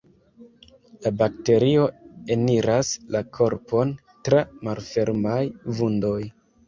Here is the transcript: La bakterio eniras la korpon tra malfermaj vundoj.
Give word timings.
La 1.05 1.09
bakterio 1.17 1.83
eniras 2.35 2.91
la 3.17 3.21
korpon 3.39 3.95
tra 4.29 4.41
malfermaj 4.69 5.41
vundoj. 5.83 6.19